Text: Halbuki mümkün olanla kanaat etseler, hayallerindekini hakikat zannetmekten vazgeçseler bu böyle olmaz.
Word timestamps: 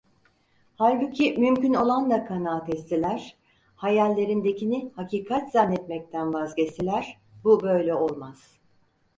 Halbuki 0.77 1.33
mümkün 1.37 1.73
olanla 1.73 2.25
kanaat 2.25 2.69
etseler, 2.69 3.37
hayallerindekini 3.75 4.91
hakikat 4.95 5.51
zannetmekten 5.51 6.33
vazgeçseler 6.33 7.17
bu 7.43 7.61
böyle 7.61 7.95
olmaz. 7.95 8.57